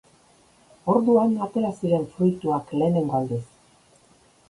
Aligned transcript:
Orduan 0.93 1.35
atera 1.47 1.71
ziren 1.81 2.09
fruituak 2.17 2.75
lehenengo 2.81 3.21
aldiz. 3.23 3.43